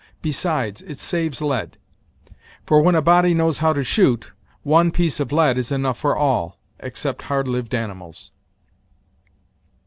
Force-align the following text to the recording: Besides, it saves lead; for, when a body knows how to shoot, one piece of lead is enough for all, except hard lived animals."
Besides, 0.23 0.81
it 0.81 0.99
saves 0.99 1.43
lead; 1.43 1.77
for, 2.65 2.81
when 2.81 2.95
a 2.95 3.03
body 3.03 3.35
knows 3.35 3.59
how 3.59 3.71
to 3.71 3.83
shoot, 3.83 4.31
one 4.63 4.89
piece 4.89 5.19
of 5.19 5.31
lead 5.31 5.59
is 5.59 5.71
enough 5.71 5.99
for 5.99 6.15
all, 6.17 6.57
except 6.79 7.21
hard 7.29 7.47
lived 7.47 7.75
animals." 7.75 8.31